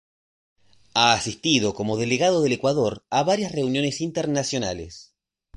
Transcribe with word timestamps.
Ha 0.95 1.13
asistido 1.13 1.75
como 1.75 1.95
delegado 1.95 2.41
del 2.41 2.53
Ecuador 2.53 3.05
a 3.11 3.21
varias 3.21 3.51
reuniones 3.51 4.01
internacionales. 4.01 5.13